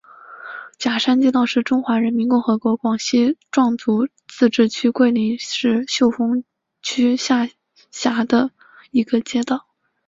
[0.79, 6.43] 甲山街道是中华人民共和国广西壮族自治区桂林市秀峰
[6.81, 7.47] 区下
[7.91, 8.49] 辖的
[8.89, 9.67] 一个街道。